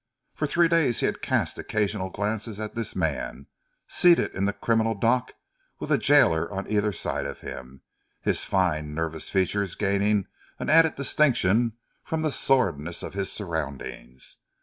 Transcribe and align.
For 0.33 0.47
three 0.47 0.67
days 0.67 1.01
he 1.01 1.05
had 1.05 1.21
cast 1.21 1.59
occasional 1.59 2.09
glances 2.09 2.59
at 2.59 2.73
this 2.73 2.95
man, 2.95 3.45
seated 3.87 4.33
in 4.33 4.45
the 4.45 4.51
criminal 4.53 4.95
dock 4.95 5.33
with 5.77 5.91
a 5.91 5.99
gaoler 5.99 6.51
on 6.51 6.67
either 6.67 6.91
side 6.91 7.27
of 7.27 7.41
him, 7.41 7.83
his 8.19 8.43
fine, 8.43 8.95
nervous 8.95 9.29
features 9.29 9.75
gaining 9.75 10.25
an 10.57 10.71
added 10.71 10.95
distinction 10.95 11.73
from 12.03 12.23
the 12.23 12.31
sordidness 12.31 13.03
of 13.03 13.13
his 13.13 13.31
surroundings. 13.31 14.37